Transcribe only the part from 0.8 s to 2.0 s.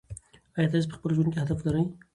په خپل ژوند کې هدف لرئ؟